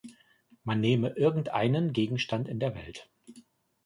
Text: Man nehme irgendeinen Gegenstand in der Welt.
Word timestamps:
Man 0.63 0.79
nehme 0.81 1.09
irgendeinen 1.15 1.93
Gegenstand 1.93 2.47
in 2.47 2.59
der 2.59 2.73
Welt. 2.73 3.07